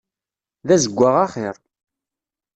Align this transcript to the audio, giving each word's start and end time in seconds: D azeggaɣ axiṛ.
D 0.67 0.69
azeggaɣ 0.75 1.15
axiṛ. 1.25 1.55